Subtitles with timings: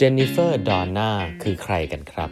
[0.00, 1.10] เจนนิเฟอร์ ดอนนา
[1.42, 2.30] คือใครกันครับ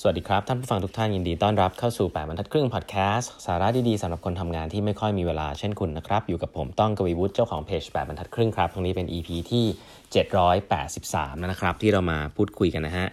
[0.00, 9.64] สวัสดีครับ ท่านผู้ฟังทุกท่านยินดีต้อนรับเข้าสู่ 8บรรทัดครึ่งพอดแคสต์สาระดีๆสำหรับคนทำงานที่ไม่ค่อยมีเวลาเช่นคุณนะครับ อยู่กับผมต้องกวีวุฒิเจ้าของเพจ 8บรรทัดครึ่งครับครั้งนี้เป็น EP ที่
[10.52, 13.06] 783 นะครับ ที่เรามาพูดคุยกันนะฮะ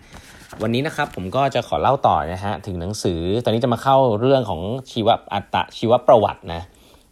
[0.61, 4.61] วันนี้นะครับผมก็จะขอเล่าต่อนะฮะถึงหนังสือ ตอนนี้จะมาเข้าเรื่องของ
[4.91, 6.61] ชีวอัตชีวประวัตินะ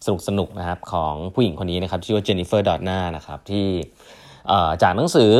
[0.05, 3.67] สนุกสนุกนะครับของผู้หญิงคนนี้นะครับชื่อว่าเจนนิเฟอร์ ดอตนานะครับที่
[4.81, 5.33] จากหนังสือ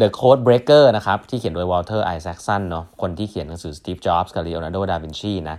[0.00, 5.56] The Code Breaker นะครับที่เขียนโดย Walter Isaacson เนาะคนที่เขียนหนังสือ Steve Jobs กับ Leonardo da Vinci นะ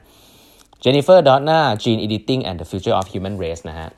[0.83, 3.89] Jennifer Doudna Gene Editing and the Future of Human Race นะฮะ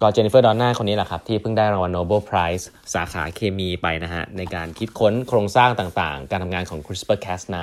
[0.00, 7.56] ก็ Jennifer Doudna คนนี้แหละครับ ที่เพิ่งได้รางวัล Nobel Prize สาขาเคมีไปนะฮะ ในการคิดค้นโครงสร้างต่างๆ การทำงานของ CRISPR-Cas9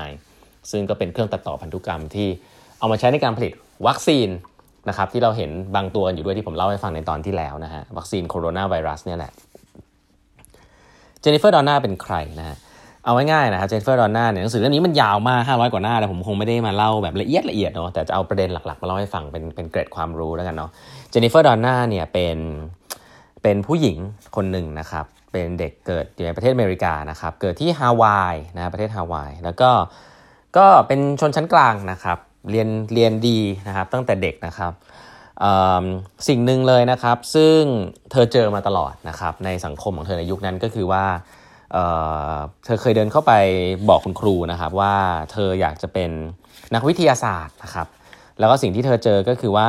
[0.72, 2.30] ซึ่งก็เป็นเครื่องตัดต่อพันธุกรรมที่
[2.80, 3.54] เอามาใช้ในการผลิต
[3.88, 4.30] วัคซีน
[4.90, 9.32] นะครับที่เราเห็นบางตัวอยู่ด้วยที่ผมเล่าให้ฟังในตอนที่แล้วนะฮะ วัคซีนโคโรนาไวรัสเนี่ยแหละ
[11.22, 12.58] เจนนิเฟอร์ดอนน่าเป็นใครนะฮะ
[13.04, 20.70] เอาง่ายๆนะครับเจนนิเฟอร์ดอนน่าเนี่ยหนังสือเล่มนี้มันยาวมาก500 กว่าหน้าแต่ผมคงไม่ได้มาเล่าแบบละเอียดละเอียดเนาะแต่จะเอาประเด็นหลักๆมาเล่าให้ฟังเป็นเป็นเกร็ดความรู้แล้วกันเนาะ
[21.10, 22.38] เจนนิเฟอร์ดอนน่าเนี่ยเป็น
[23.44, 23.98] เป็นผู้หญิง
[24.36, 29.72] คนหนึ่งนะครับเป็นเด็กเกิดอยู่ในประเทศอเมริกานะครับเกิดที่ฮาวายนะประเทศฮาวายแล้วก็
[30.58, 32.18] ก็เป็นชนชั้นกลางนะครับ
[32.52, 34.72] เรียนเรียนดีนะครับตั้งแต่เด็กนะครับ
[36.28, 37.62] สิ่งหนึ่งเลยนะครับ ซึ่ง
[38.12, 41.06] เธอเจอมาตลอดนะครับในสังคมของเธอในยุคนั้นก็คือว่า
[41.72, 43.34] เเธอเคยเดินเข้าไป
[43.90, 44.96] บอกคุณครูนะครับว่า
[45.32, 46.12] เธออยากจะเป็น
[46.76, 47.88] นักวิทยาศาสตร์นะครับ
[48.40, 49.68] แล้วก็สิ่งที่เธอเจอก็คือว่า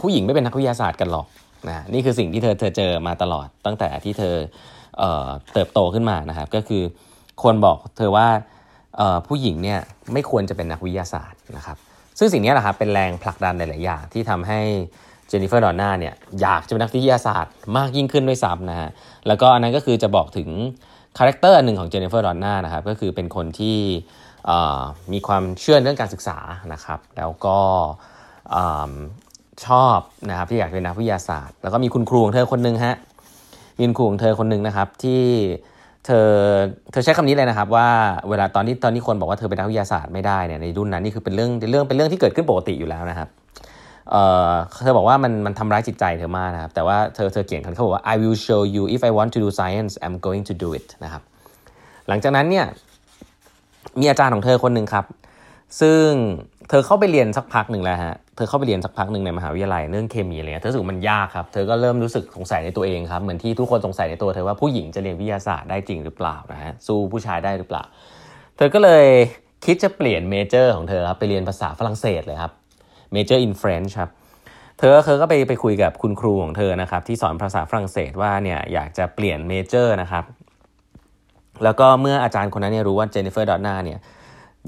[0.00, 1.26] ผู้หญิงไม่เป็นนักวิทยาศาสตร์กันหรอก
[1.68, 4.34] นะนี่คือสิ่งที่เธอเธอเจอมาตลอดตั้งแต่ที่เธอ
[4.98, 6.82] เเติบโตขึ้นมานะครับก็คือ
[7.42, 8.28] คนบอกเธอว่า
[9.26, 9.80] ผู้หญิงเนี่ย
[10.12, 11.76] ไม่ควรจะเป็นนักวิทยาศาสตร์นะครับ
[12.18, 14.60] ซึ่งสิ่งนี้แหละครับเป็นแรงผลักดันหลาย ๆ อย่างที่ทำให้
[15.28, 18.90] เจนนิเฟอร์ดอนน่าเนี่ยอยากจะเป็นนักวิทยาศาสตร์มากยิ่งขึ้นด้วยซ้ำนะฮะ
[19.26, 20.48] แล้วก็อันนั้นก็คือจะบอกถึง
[21.18, 23.78] character หนึ่งของเจนนิเฟอร์ดอนน่านะครับก็คือเป็นคนที่
[25.12, 26.38] มีความเชื่อเรื่องการศึกษา
[26.72, 27.58] นะครับ แล้วก็
[29.66, 32.96] ชอบนะครับที่อยากเป็นนักวิทยาศาสตร์ แล้วก็มีคุณครูของเธอคนหนึ่งฮะ
[33.78, 35.22] มีคุณครูของเธอคนหนึ่งนะครับที่
[36.06, 36.30] เธอ
[36.90, 37.88] เธอใช้คำนี้เลยนะครับว่า
[38.28, 43.28] เวลาตอนที่ตอนนี้คนบอกว่าเธอเป็นนักวิทยาศาสตร์ไม่ได้เนี่ยในรุ่นนั้นนี่คือเป็นเรื่องเรื่องเป็นเรื่องที่เกิดขึ้นปกติอยู่แล้วนะครับ
[44.10, 44.16] เอ
[44.48, 44.52] อ
[44.82, 50.88] เธอบอกว่ามันมันทำร้ายจิตใจเธอมากนะครับแต่ว่าเธอเธอเขียนเขาบอกว่า I will show you if I want to do science I'm going to do it
[51.04, 51.22] นะครับ
[52.08, 52.66] หลังจากนั้นเนี่ย
[54.00, 55.04] มีอาจารย์ของเธอคนหนึ่งครับ
[55.80, 56.08] ซึ่ง
[56.68, 67.82] เธอเข้าไปเรียนสักพักหนึ่งแล้วฮะ เธอเข้าไปเรียนสักพักหนึ่งในมหาวิทยาลัยเรื่องเคมีอะไรเงี้ย เธอรู้สึกมันยากครับ เธอก็เริ่มรู้สึกสงสัยในตัวเองครับ เหมือนที่ทุกคนสงสัยในตัวเธอว่าผู้หญิงจะเรียนวิทยาศาสตร์ได้จริงหรือเปล่านะฮะ สู้ผู้ชายได้หรือเปล่า
[68.56, 69.06] เธอก็เลย
[69.64, 72.52] คิดจะเปลี่ยน major ของเธอครับไปเรียนภาษาฝรั่งเศสเลยครับ
[73.12, 74.10] major in French ครับ
[74.78, 80.24] เธอเธอก็ไปไปคุยกับคุณครูของเธอนะครับที่สอนภาษาฝรั่งเศสว่าเนี่ยอยากจะเปลี่ยน major นะครับ
[81.64, 83.98] แล้วก็เมื่ออาจารย์คนนั้นเนี่ยรู้ว่าเจนนิเฟอร์ดอตนาเนี่ย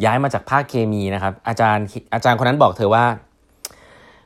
[0.05, 3.05] ย้ายมาจากภาคเคมีนะครับ อาจารย์อาจารย์คนนั้นบอกเธอว่า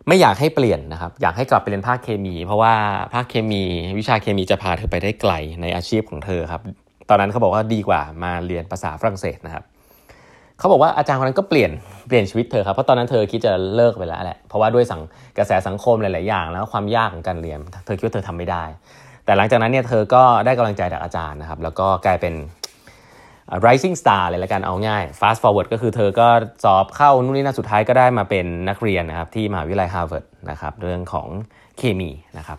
[0.08, 2.74] ไม่อยากให้เปลี่ยนนะครับ อยากให้กลับไปเรียนภาคเคมี เพราะว่า
[3.14, 3.62] ภาคเคมี
[3.98, 6.62] วิชาเคมีจะพาเธอไปได้ไกลในอาชีพของเธอครับ
[7.08, 9.64] ตอนนั้นเขาบอกว่าดีกว่ามาเรียนภาษาฝรั่งเศสนะครับ
[10.58, 11.70] เขาบอกว่าอาจารย์คนนั้นก็เปลี่ยน
[12.08, 15.00] เปลี่ยนชีวิตเธอครับเพราะตอนนั้นเธอคิดจะเลิกไปแล้วแหละเพราะว่าด้วยสัง
[15.38, 18.64] กระแสสังคมหลาย ๆ อย่าง แล้วความยากของการเรียน เธอคิดว่าเธอทำไม่ได้
[19.24, 22.34] แต่หลังจากนั้นเนี่ยเธอก็ได้กำลังใจจากอาจารย์นะครับ แล้วก็กลายเป็น
[23.66, 26.28] rising star เลยละกันเอาง่าย fast forward ก็คือเธอก็
[26.64, 31.28] สอบเข้านู่นนี่นั่นสุดท้ายก็ได้มาเป็นนักเรียนนะครับที่มหาวิทยาลัยฮาร์วาร์ดนะครับเรื่องของ
[31.78, 32.58] เคมีนะครับ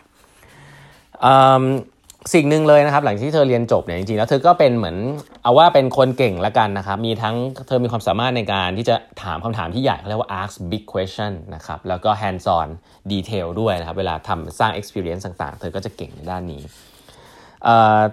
[2.33, 4.97] สิ่งหนึ่งเลยนะครับหลังที่เธอเรียนจบเนี่ยจริงๆแล้วเธอก็เป็นเหมือน
[5.43, 7.35] เอาว่าเป็นคนเก่งละกันนะครับมีทั้ง
[7.67, 12.67] เธอมีความสามารถในการที่จะถามคำถามที่ใหญ่เขาเรียกว่า ask big question นะครับแล้วก็ hands on
[13.11, 16.61] detail ด้วยนะครับเวลาทำสร้าง experience ต่างๆ เธอก็จะเก่งในด้านนี้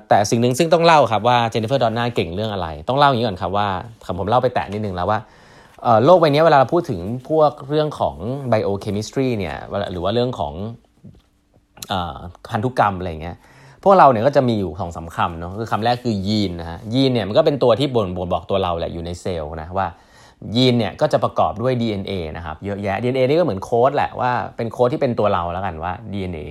[0.09, 3.69] แต่สิ่งหนึ่งซึ่งต้องเล่าครับว่าเจนนิเฟอร์ดอนน่าเก่งเรื่องอะไร ต้องเล่าอย่างนี้ก่อนครับว่า
[4.19, 5.19] ผมเล่าไปแตะนิดนึงแล้วว่า
[6.05, 8.17] โลกใบนี้เวลาเราพูดถึงพวกเรื่องของ
[8.49, 9.57] biochemistry เนี่ย
[9.93, 10.55] หรือว่าเรื่องของ
[12.51, 13.37] พันธุกรรมอะไรเงี้ย
[13.85, 19.87] พวกเราเนี่ยก็จะมีอยู่สองสามคำเนาะคือคำแรกคือยีนนะฮะยีนเนี่ยมันก็เป็นตัวที่บ่งบ่งบอกตัวเราแหละอยู่ในเซลล์นะว่า
[20.57, 26.47] ยีนเนี่ยก็จะประกอบด้วย DNA นะครับเยอะแยะ DNA นี่ก็เหมือนโค้ดแหละว่าเป็นโค้ดที่เป็นตัวเราแล้วกันว่า DNA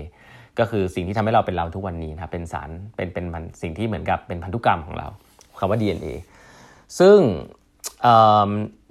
[0.60, 3.26] ก็คือสิ่งที่ทำให้เราเป็นเราทุกวันนี้นะครับเป็นสารเป็นเป็น
[3.62, 5.08] สิ่งที่เหมือนกับเป็นพันธุกรรมของเรา
[5.60, 6.08] คำว่า DNA
[7.00, 7.18] ซึ่ง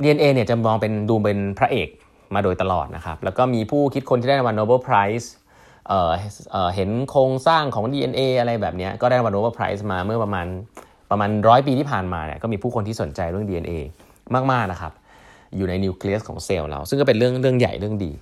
[0.02, 1.88] DNA เอเนี่ยจะมองเป็นดูเป็นพระเอก
[2.34, 5.90] มาโดยตลอดนะครับ แล้วก็มีผู้คิดคนที่ได้รางวัล Nobel Prize
[6.74, 10.46] เห็นโครงสร้างของ DNA อะไรแบบนี้ก็ได้รางวัล Nobel Prize มาเมื่อประมาณ
[11.10, 13.74] ประมาณร้อยปีที่ผ่านมาเนี่ยก็มีผู้คนที่สนใจเรื่อง DNA
[14.52, 14.92] มาก ๆ นะครับ
[15.56, 18.12] อยู่ในนิวเคลียสของเซลล์เรา ซึ่งก็เป็นเรื่องเรื่องใหญ่เรื่องดี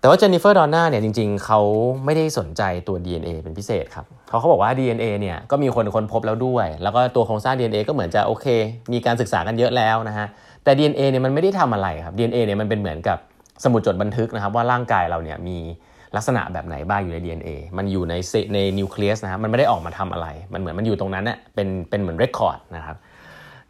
[0.00, 1.60] แต่ว่า Jennifer Doudna เนี่ยจริงๆ เขา
[2.04, 8.46] ไม่ได้สนใจตัว DNA เป็นพิเศษครับเขาเขาบอกว่า DNA เนี่ยก็มีคนค้นพบแล้วด้วย แล้วก็ตัวโครงสร้าง DNA ก็เหมือนจะโอเค
[8.92, 10.26] มีการศึกษากันเยอะแล้วนะฮะ
[10.64, 13.18] แต่ DNA เนี่ยมันไม่ได้ทำอะไรครับ DNA เนี่ยมันเป็นเหมือนกับ
[13.64, 15.58] สมุดจดบันทึกนะครับว่าร่างกายเราเนี่ยมี
[16.16, 18.14] ลักษณะแบบไหนบ้างอยู่ใน DNA มันอยู่ใน
[18.54, 22.96] ในนิวเคลียสนะครับมันไม่ได้ออกมาทำอะไร มันเหมือนมันอยู่ตรงนั้นเน่ยเป็นเป็นเหมือนเรคคอร์ดนะครับ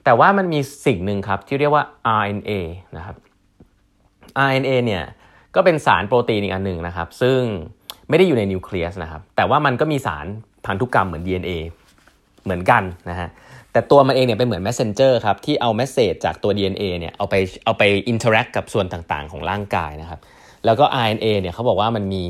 [0.04, 1.84] แต่ว่ามันมีสิ่งหนึ่งครับที่เรียกว่า
[2.20, 2.50] RNA
[2.96, 3.16] นะครับ
[4.48, 5.04] RNA เนี่ย
[5.54, 7.40] ก็เป็นสารโปรตีนอีกอันหนึ่งนะครับ ซึ่ง
[8.08, 10.26] ไม่ได้อยู่ในนิวเคลียสนะครับ แต่ว่ามันก็มีสาร
[10.66, 11.50] พันธุกรรมเหมือน DNA
[12.44, 13.28] เหมือนกันนะฮะ
[13.72, 17.82] แต่ตัวมันเองเนี่ยเป็นเหมือน messenger ครับ ที่เอา message จากตัว DNA เนี่ยเอาไปเอาไป
[18.12, 20.20] interact กับส่วนต่างๆ ของร่างกายนะครับ
[20.64, 22.24] แล้วก็ RNA เนี่ยเขาบอกว่ามันมี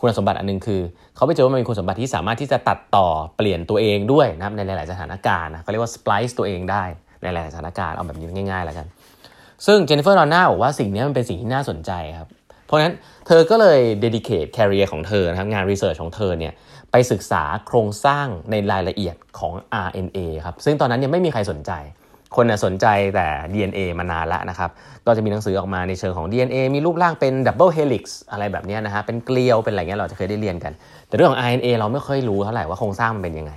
[0.00, 0.80] คุณสมบัติอันนึงคือ
[1.16, 3.06] เขาไปเจอว่ามันมีคุณสมบัติที่สามารถที่จะตัดต่อ
[3.36, 6.84] เปลี่ยนตัวเองด้วยนะครับในหลาย ๆ สถานการณ์นะเขาเรียกว่า splice ตัวเองได้
[7.22, 8.86] ในหลาย ๆ สถานการณ์เอาแบบนี้ง่าย ๆ แล้วกัน
[9.66, 12.28] ซึ่งเจนนิเฟอร์ดอนน่าบอกว่าสิ่งนี้มันเป็นสิ่งที่น่าสนใจครับ
[12.70, 12.96] เพราะฉะนั้น
[13.26, 16.52] เธอก็เลย dedicate career ของเธอนะครับงาน research ของเธอเนี่ย
[16.92, 19.54] ไปศึกษาโครงสร้างในรายละเอียดของ
[19.86, 21.72] RNA ครับซึ่งตอนนั้นยังไม่มีใครสนใจ
[22.36, 24.70] คนสนใจแต่ DNA มานานล้วนะครับ
[25.06, 30.72] ก็จะมีหนังสือออกมาในเชิงของ DNA มีรูปร่างเป็น double helix อะไรแบบนี้นะฮะเป็นเกลียวเป็นอะไรเงี้ยเราจะเคยได้เรียนกัน
[31.08, 33.52] แต่เรื่องของ RNA เราไม่ค่อยรู้เท่าไหร่ว่าโครงสร้างมันเป็นยังไง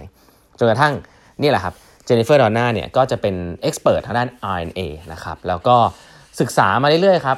[0.59, 0.93] จนกระทั่ง
[1.41, 1.73] นี่แหละครับ
[2.05, 4.81] เจนนิเฟอร์ดอนน่าเนี่ยก็จะเป็นเอ็กซ์เพรสทางด้าน RNA
[5.13, 5.75] นะครับแล้วก็
[6.39, 7.37] ศึกษามาเรื่อยๆครับ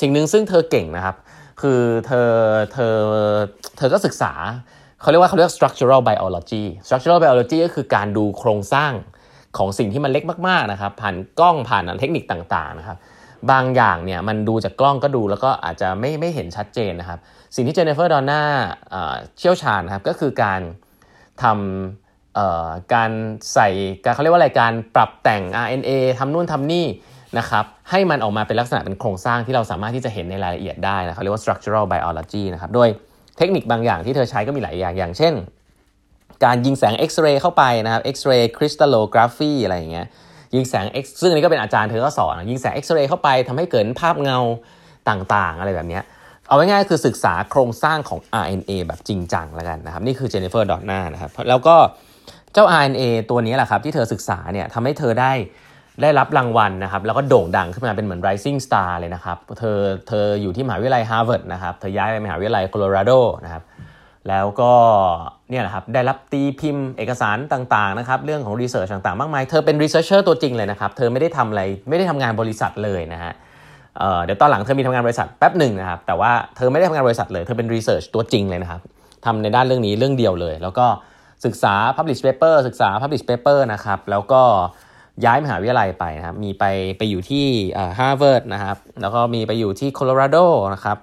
[0.00, 1.16] สิ่งหนึ่งซึ่งเธอเก่งนะครับ
[1.60, 2.30] คือเธอ
[2.72, 2.96] เธอ
[3.76, 4.32] เธอก็ศึกษา
[5.00, 8.92] เขาเรียกว่าเขาเรียก structural biology structural biology ก็คือการดูโครงสร้าง
[9.56, 12.98] ของสิ่งที่มันเล็กมากๆนะครับ ผ่านกล้องผ่านเทคนิคต่างๆนะครับ
[13.50, 17.18] บางอย่างเนี่ยมันดูจากกล้องก็ดูแล้วก็อาจจะไม่ไม่เห็นชัดเจนนะครับ
[17.54, 18.42] สิ่งที่เจเนฟเฟอร์ดอนน่า
[19.38, 20.60] เชี่ยวชาญนะครับ ก็คือการ
[21.42, 21.44] ท
[22.18, 23.10] ทำการ
[23.54, 23.68] ใส่
[24.04, 26.86] การเขาเรียกว่าอะไรการปรับแต่ง RNA ทำนู่นทำนี่
[27.38, 32.88] นะครับให้มันออกมาเป็นลักษณะเป็นโครงสร้างที่เราสามารถที่จะเห็นในรายละเอียดได้นะเขาเรียกว่า structural biology นะครับโดย
[33.38, 35.34] เทคนิคบางอย่างที่เธอใช้ก็มีหลายอย่าง อย่างเช่น
[36.44, 40.06] การยิงแสงเอ็กซเรย์เข้าไปนะครับ X-ray crystallography อะไรอย่างเงี้ย
[40.54, 44.38] ยิงแสง X ซึ่งอันนี้ก็เป็นอาจารย์เธอก็สอน ยิงแสงเอ็กซเรย์เข้าไปทำให้เกิดภาพเงา
[45.08, 46.00] ต่างๆ อะไรแบบนี้
[46.48, 51.76] เอาง่ายๆคือศึกษาโครงสร้างของ RNA แบบจริงจังแล้วกันนะครับนี่คือ Jennifer Doudna นะครับแล้วก็
[52.52, 55.32] เจ้า RNA ตัวนี้แหละครับที่เธอศึกษาเนี่ยทำให้เธอได้
[56.02, 59.78] ได้รับรางวัลนะครับแล้วก็โด่งดังขึ้นมาเป็นเหมือน rising star เลยนะครับเธอ
[60.08, 63.12] เธออยู่ที่มหาวิทยาลัยฮาร์วาร์ดนะครับเธอย้ายไปมหาวิทยาลัยโคโลราโด
[63.44, 63.62] นะครับ
[64.28, 64.72] แล้วก็
[65.50, 73.32] เนี่ยแหละครับได้รับตีพิมพ์เอกสารต่างๆนะครับเรื่องของ research ต่างๆ มากมาย เธอเป็น researcher ตัวจริงเลยนะครับ เธอไม่ได้ทำอะไรไม่ได้ทำงานบริษัทเลยนะฮะ
[73.98, 78.80] เดี๋ยวตอนหลังเธอมีทำงานบริษัทแป๊บหนึ่งนะครับแต่ว่าเธอไม่ได้ทำงานบริษัทเลย เธอเป็น research ตัวจริงเลยนะครับ
[79.24, 80.86] ทำในด้านเรื่องนี้เรื่องเดียวเลย แล้วก็
[81.44, 84.42] ศึกษา publish paper ศึกษา publish paper นะครับแล้วก็
[85.24, 86.64] ย้ายมหาวิทยาลัยไปนะครับ มีไป
[86.98, 87.46] ไปอยู่ที่
[87.98, 90.36] ฮาร์วาร์ดนะครับ แล้วก็มีไปอยู่ที่โคโลราโด
[90.74, 90.96] นะครับ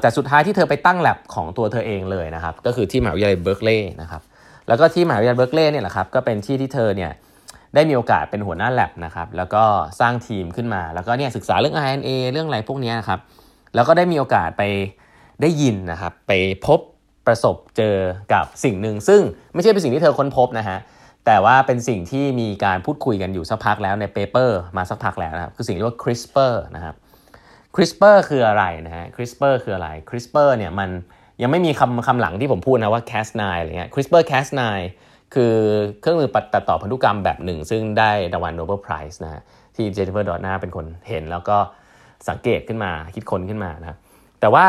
[0.00, 4.22] แต่สุดท้ายที่เธอไปตั้งแล็บของตัวเธอเองเลยนะครับ ก็คือที่มหาวิทยาลัยเบิร์กลีย์นะครับ
[4.68, 7.10] แล้วก็ที่มหาวิทยาลัยเบิร์กลีย์เนี่ยแหละครับ ก็เป็นที่ที่เธอเนี่ย
[7.74, 9.62] ได้มีโอกาสเป็นหัวหน้าแล็บนะครับ แล้วก็
[10.00, 13.20] สร้างทีมขึ้นมา แล้วก็เนี่ยศึกษาเรื่อง RNA เรื่องอะไรพวกนี้นะครับ
[13.74, 14.62] แล้วก็ได้มีโอกาสไป
[15.42, 16.32] ได้ยินนะครับ ไป
[16.66, 16.80] พบ
[17.26, 17.96] ประสบเจอ
[18.32, 19.20] กับสิ่งหนึ่ง ซึ่ง
[19.54, 20.78] ไม่ใช่เป็นสิ่งที่เธอค้นพบนะฮะ
[21.26, 26.94] แต่ว่าเป็นสิ่งที่มีการพูดคุยกันอยู่สักพักแล้วใน paper มาสักพักแล้วนะครับ คือสิ่งเรียกว่า CRISPR นะครับ
[27.74, 30.90] CRISPR คืออะไรนะฮะ CRISPR คืออะไร CRISPR เนี่ยมัน
[31.42, 34.62] ยังไม่มีคำคำหลังที่ผมพูดนะว่า Cas9 อะไรเงี้ย CRISPR Cas9
[35.34, 35.54] คือ
[36.00, 39.42] เครื่องมือตัดต่อพันธุกรรมแบบหนึ่ง ซึ่งได้รางวัล Nobel Prize นะ
[39.74, 41.56] ที่ Jennifer Doudna เป็นคนเห็น แล้วก็
[42.28, 43.98] สังเกตขึ้นมาคิดค้นขึ้นมานะ
[44.40, 44.66] แต่ว่า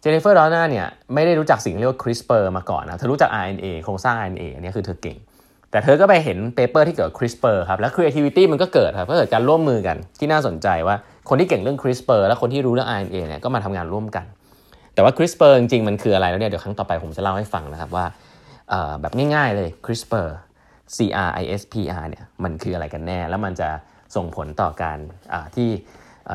[0.00, 5.18] Jennifer Doudna เนี่ยไม่ได้รู้จักสิ่งเรียกว่า CRISPR มาก่อนนะเธอรู้จัก RNA โครงสร้าง RNA อันนี้คือเธอเก่ง
[5.76, 10.96] แต่เธอก็ไปเห็น paper ที่เกี่ยวกับ CRISPR ครับแล้ว creativity มันก็เกิดครับก็เกิดการร่วมมือกันที่น่าสนใจว่า
[11.28, 14.24] คนที่เก่งเรื่อง CRISPR และคนที่รู้เรื่อง RNA เนี่ยก็มาทำงานร่วมกัน
[14.94, 18.06] แต่ว่า CRISPR จริงๆมันคืออะไรแล้วเนี่ยเดี๋ยวครั้งต่อไปผมจะเล่าให้ฟังนะครับว่า
[19.00, 20.28] แบบง่ายๆเลย CRISPR
[20.96, 23.68] C R I S P R เนี่ยมันคืออะไรกันแน่ แล้วมันจะ
[24.16, 24.98] ส่งผลต่อการ
[25.56, 25.68] ที่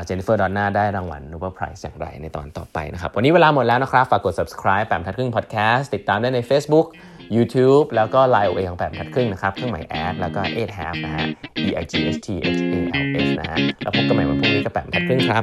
[0.04, 6.86] Jennifer Doudna ได้รางวัล Nobel Prize อย่างไรในตอนต่อไปนะครับ วันนี้เวลาหมดแล้วนะครับ ฝากกด subscribe แปดบรรทัดครึ่ง podcast ติดตามได้ใน Facebook
[7.36, 11.26] YouTube แล้วก็ Line OA ของแปดบรรทัดครึ่งนะครับเครื่องหมายแอดแล้วก็8 half นะฮะ
[11.66, 15.42] e i g h t h a l f นะฮะแล้วพบกันใหม่วันพรุ่งนี้กับแปดบรรทัดครึ่งครับ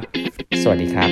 [0.62, 1.10] สวัสดีครับ